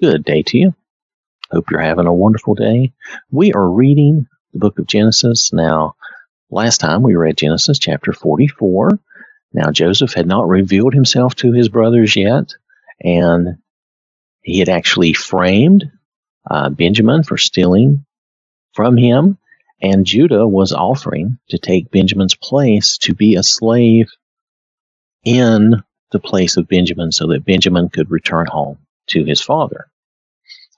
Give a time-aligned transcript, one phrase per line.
[0.00, 0.74] Good day to you.
[1.50, 2.92] Hope you're having a wonderful day.
[3.32, 5.52] We are reading the book of Genesis.
[5.52, 5.96] Now,
[6.50, 8.90] last time we read Genesis chapter 44.
[9.52, 12.52] Now, Joseph had not revealed himself to his brothers yet,
[13.00, 13.58] and
[14.40, 15.90] he had actually framed
[16.48, 18.06] uh, Benjamin for stealing
[18.74, 19.36] from him,
[19.82, 24.12] and Judah was offering to take Benjamin's place to be a slave
[25.24, 28.78] in the place of Benjamin so that Benjamin could return home
[29.08, 29.88] to his father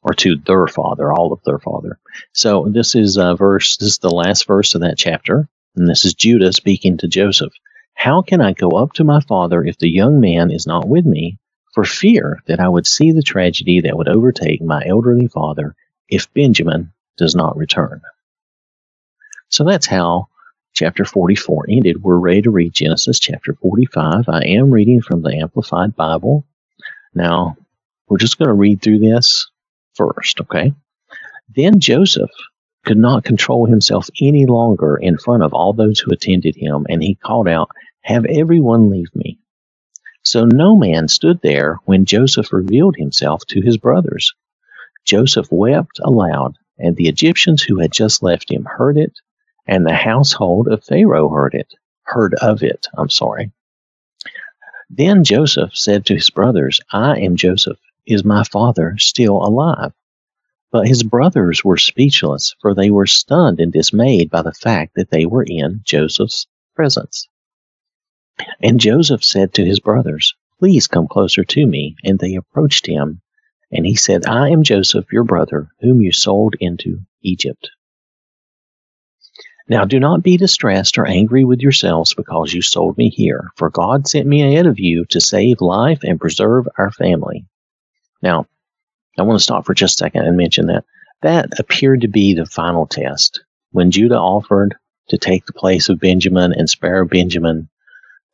[0.03, 1.99] or to their father, all of their father.
[2.33, 5.49] So this is a verse, this is the last verse of that chapter.
[5.77, 7.53] And this is Judah speaking to Joseph.
[7.95, 11.05] How can I go up to my father if the young man is not with
[11.05, 11.39] me,
[11.75, 15.77] for fear that I would see the tragedy that would overtake my elderly father
[16.09, 18.01] if Benjamin does not return?
[19.51, 20.29] So that's how
[20.73, 22.03] chapter 44 ended.
[22.03, 24.29] We're ready to read Genesis chapter 45.
[24.29, 26.47] I am reading from the Amplified Bible.
[27.15, 27.57] Now,
[28.11, 29.49] we're just going to read through this
[29.95, 30.75] first, okay?
[31.55, 32.31] Then Joseph
[32.85, 37.03] could not control himself any longer in front of all those who attended him, and
[37.03, 37.71] he called out,
[38.03, 39.39] Have everyone leave me.
[40.23, 44.35] So no man stood there when Joseph revealed himself to his brothers.
[45.05, 49.13] Joseph wept aloud, and the Egyptians who had just left him heard it,
[49.67, 53.53] and the household of Pharaoh heard it, heard of it, I'm sorry.
[54.91, 57.79] Then Joseph said to his brothers, I am Joseph.
[58.11, 59.93] Is my father still alive?
[60.73, 65.11] But his brothers were speechless, for they were stunned and dismayed by the fact that
[65.11, 67.29] they were in Joseph's presence.
[68.61, 71.95] And Joseph said to his brothers, Please come closer to me.
[72.03, 73.21] And they approached him,
[73.71, 77.71] and he said, I am Joseph, your brother, whom you sold into Egypt.
[79.69, 83.71] Now do not be distressed or angry with yourselves because you sold me here, for
[83.71, 87.47] God sent me ahead of you to save life and preserve our family.
[88.23, 88.47] Now,
[89.19, 90.85] I want to stop for just a second and mention that
[91.23, 93.43] that appeared to be the final test.
[93.73, 94.77] When Judah offered
[95.09, 97.69] to take the place of Benjamin and spare Benjamin,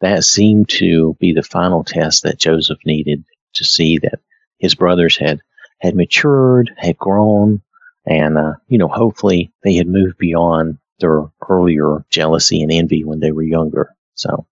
[0.00, 3.24] that seemed to be the final test that Joseph needed
[3.54, 4.20] to see that
[4.58, 5.40] his brothers had
[5.80, 7.62] had matured, had grown,
[8.06, 13.20] and uh, you know, hopefully they had moved beyond their earlier jealousy and envy when
[13.20, 13.94] they were younger.
[14.14, 14.46] So,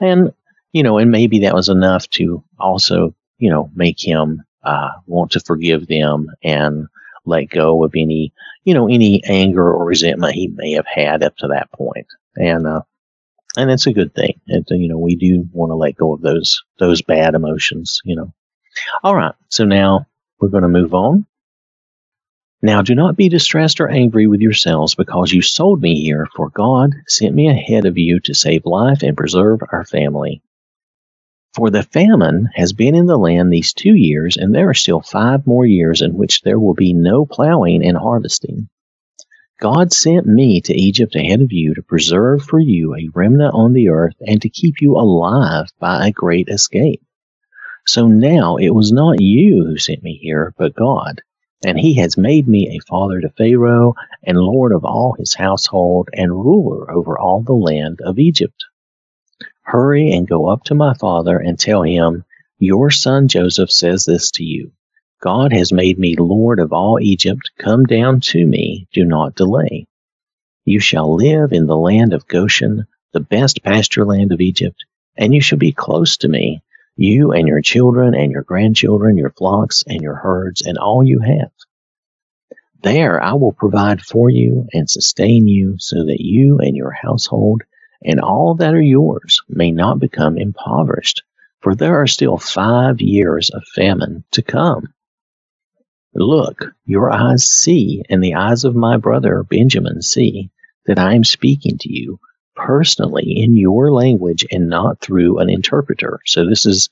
[0.00, 0.32] and
[0.72, 5.30] you know, and maybe that was enough to also, you know, make him uh, want
[5.32, 6.86] to forgive them and
[7.24, 8.32] let go of any,
[8.64, 12.06] you know, any anger or resentment he may have had up to that point.
[12.36, 12.82] And, uh,
[13.56, 14.40] and it's a good thing.
[14.46, 18.14] And, you know, we do want to let go of those, those bad emotions, you
[18.14, 18.34] know.
[19.02, 19.34] All right.
[19.48, 20.06] So now
[20.38, 21.26] we're going to move on.
[22.60, 26.50] Now do not be distressed or angry with yourselves because you sold me here, for
[26.50, 30.42] God sent me ahead of you to save life and preserve our family.
[31.58, 35.00] For the famine has been in the land these two years, and there are still
[35.00, 38.68] five more years in which there will be no plowing and harvesting.
[39.60, 43.72] God sent me to Egypt ahead of you to preserve for you a remnant on
[43.72, 47.02] the earth and to keep you alive by a great escape.
[47.88, 51.22] So now it was not you who sent me here, but God.
[51.66, 56.08] And he has made me a father to Pharaoh and lord of all his household
[56.12, 58.64] and ruler over all the land of Egypt.
[59.68, 62.24] Hurry and go up to my father and tell him,
[62.60, 64.72] Your son Joseph says this to you
[65.22, 67.50] God has made me Lord of all Egypt.
[67.58, 68.88] Come down to me.
[68.94, 69.86] Do not delay.
[70.66, 74.84] You shall live in the land of Goshen, the best pasture land of Egypt,
[75.16, 76.62] and you shall be close to me,
[76.96, 81.20] you and your children and your grandchildren, your flocks and your herds, and all you
[81.20, 81.52] have.
[82.82, 87.64] There I will provide for you and sustain you so that you and your household
[88.04, 91.22] and all that are yours may not become impoverished,
[91.60, 94.92] for there are still five years of famine to come.
[96.14, 100.50] Look, your eyes see, and the eyes of my brother Benjamin see,
[100.86, 102.18] that I am speaking to you
[102.56, 106.18] personally in your language and not through an interpreter.
[106.24, 106.88] So this is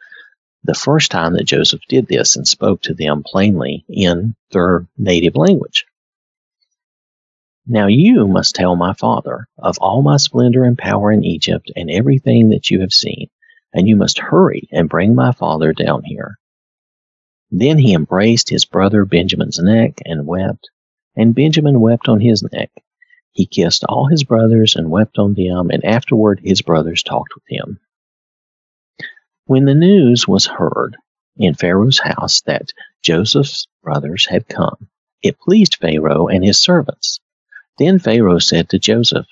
[0.63, 5.35] the first time that Joseph did this and spoke to them plainly in their native
[5.35, 5.86] language.
[7.69, 11.91] Now you must tell my father of all my splendor and power in Egypt and
[11.91, 13.29] everything that you have seen,
[13.75, 16.39] and you must hurry and bring my father down here.
[17.51, 20.71] Then he embraced his brother Benjamin's neck and wept,
[21.17, 22.71] and Benjamin wept on his neck.
[23.33, 27.45] He kissed all his brothers and wept on them, and afterward his brothers talked with
[27.49, 27.81] him.
[29.47, 30.97] When the news was heard
[31.37, 32.73] in Pharaoh's house that
[33.03, 34.89] Joseph's brothers had come,
[35.21, 37.19] it pleased Pharaoh and his servants
[37.79, 39.27] then Pharaoh said to Joseph,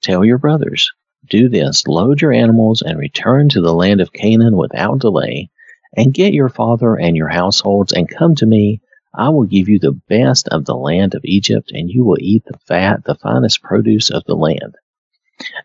[0.00, 0.92] Tell your brothers,
[1.28, 5.50] do this, load your animals and return to the land of Canaan without delay,
[5.96, 8.80] and get your father and your households and come to me,
[9.14, 12.44] I will give you the best of the land of Egypt, and you will eat
[12.44, 14.76] the fat, the finest produce of the land.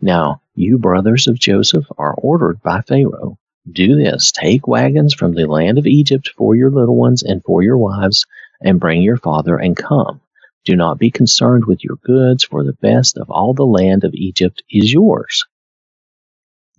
[0.02, 3.38] Now, you brothers of Joseph are ordered by Pharaoh.
[3.72, 7.62] Do this take wagons from the land of Egypt for your little ones and for
[7.62, 8.26] your wives,
[8.62, 10.22] and bring your father and come.
[10.66, 14.14] Do not be concerned with your goods, for the best of all the land of
[14.14, 15.46] Egypt is yours.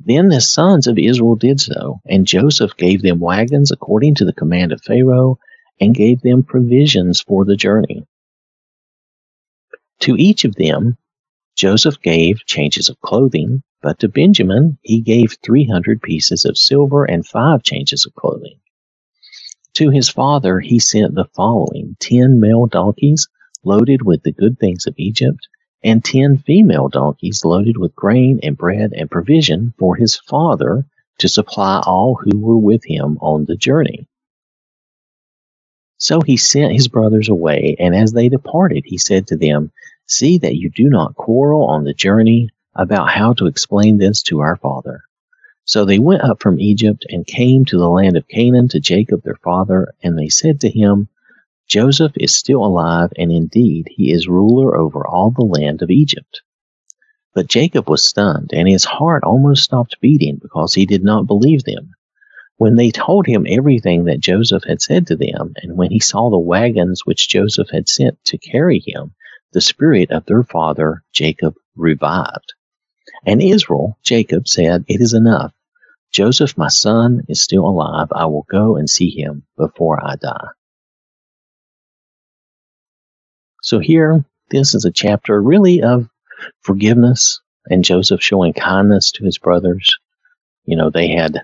[0.00, 4.32] Then the sons of Israel did so, and Joseph gave them wagons according to the
[4.32, 5.38] command of Pharaoh,
[5.80, 8.06] and gave them provisions for the journey.
[10.00, 10.96] To each of them,
[11.56, 17.26] Joseph gave changes of clothing, but to Benjamin he gave 300 pieces of silver and
[17.26, 18.58] five changes of clothing.
[19.74, 23.28] To his father he sent the following ten male donkeys
[23.64, 25.48] loaded with the good things of Egypt,
[25.82, 30.86] and ten female donkeys loaded with grain and bread and provision for his father
[31.18, 34.08] to supply all who were with him on the journey.
[35.98, 39.72] So he sent his brothers away, and as they departed, he said to them,
[40.06, 44.40] See that you do not quarrel on the journey about how to explain this to
[44.40, 45.02] our father.
[45.64, 49.22] So they went up from Egypt and came to the land of Canaan to Jacob
[49.22, 51.08] their father, and they said to him,
[51.68, 56.42] Joseph is still alive, and indeed he is ruler over all the land of Egypt.
[57.34, 61.64] But Jacob was stunned, and his heart almost stopped beating because he did not believe
[61.64, 61.94] them.
[62.56, 66.30] When they told him everything that Joseph had said to them, and when he saw
[66.30, 69.14] the wagons which Joseph had sent to carry him,
[69.52, 72.54] the spirit of their father Jacob revived.
[73.26, 75.52] And Israel, Jacob, said, It is enough.
[76.12, 78.08] Joseph, my son, is still alive.
[78.12, 80.48] I will go and see him before I die.
[83.64, 86.06] So here, this is a chapter really of
[86.60, 89.96] forgiveness and Joseph showing kindness to his brothers.
[90.66, 91.42] You know, they had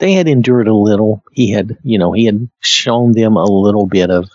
[0.00, 1.22] they had endured a little.
[1.32, 4.30] He had, you know, he had shown them a little bit of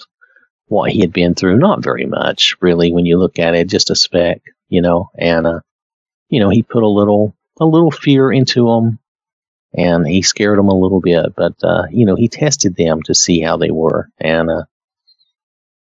[0.67, 1.57] what he had been through.
[1.57, 5.09] Not very much, really, when you look at it, just a speck, you know.
[5.17, 5.61] And uh,
[6.29, 8.99] you know, he put a little a little fear into them,
[9.73, 11.33] and he scared them a little bit.
[11.35, 14.65] But uh, you know, he tested them to see how they were, and uh,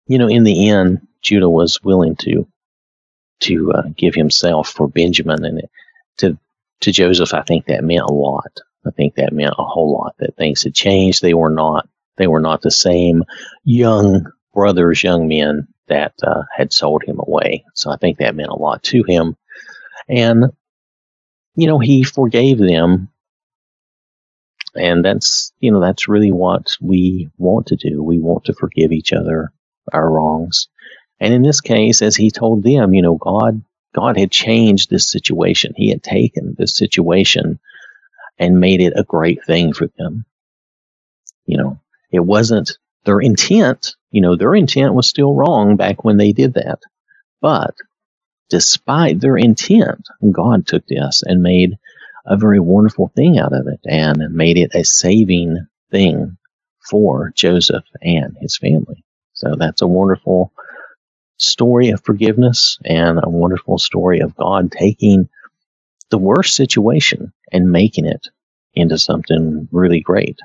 [0.07, 2.47] you know, in the end, Judah was willing to
[3.41, 5.63] to uh, give himself for Benjamin, and
[6.19, 6.39] to
[6.81, 8.61] to Joseph, I think that meant a lot.
[8.87, 10.15] I think that meant a whole lot.
[10.19, 11.23] That things had changed.
[11.23, 13.25] They were not they were not the same
[13.65, 17.65] young brothers, young men that uh, had sold him away.
[17.75, 19.37] So I think that meant a lot to him,
[20.09, 20.47] and
[21.55, 23.09] you know he forgave them
[24.75, 28.93] and that's you know that's really what we want to do we want to forgive
[28.93, 29.53] each other
[29.93, 30.69] our wrongs.
[31.21, 33.63] And in this case, as he told them, you know, God,
[33.95, 35.75] God had changed this situation.
[35.77, 37.61] He had taken this situation
[38.39, 40.25] and made it a great thing for them.
[41.47, 41.81] You know,
[42.11, 43.95] it wasn't their intent.
[44.11, 46.81] You know, their intent was still wrong back when they did that.
[47.41, 47.75] But
[48.49, 51.79] despite their intent, God took this and made
[52.27, 56.37] a very wonderful thing out of it and made it a saving thing
[56.89, 59.05] for Joseph and his family.
[59.43, 60.53] So that's a wonderful
[61.37, 65.29] story of forgiveness and a wonderful story of God taking
[66.11, 68.29] the worst situation and making it
[68.75, 70.39] into something really great.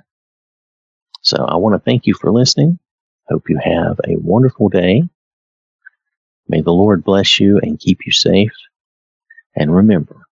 [1.21, 2.79] So I want to thank you for listening.
[3.29, 5.03] Hope you have a wonderful day.
[6.47, 8.53] May the Lord bless you and keep you safe.
[9.55, 10.27] And remember,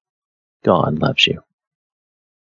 [0.66, 1.45] God loves you.